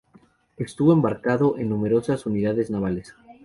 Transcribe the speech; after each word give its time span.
Estuvo 0.57 0.93
embarcado 0.93 1.59
en 1.59 1.69
numerosas 1.69 2.25
unidades 2.25 2.71
navales. 2.71 3.13